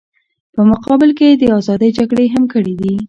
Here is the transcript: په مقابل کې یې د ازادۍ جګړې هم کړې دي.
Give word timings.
په 0.53 0.61
مقابل 0.71 1.09
کې 1.17 1.25
یې 1.31 1.35
د 1.41 1.43
ازادۍ 1.59 1.89
جګړې 1.97 2.25
هم 2.33 2.43
کړې 2.53 2.73
دي. 2.81 2.93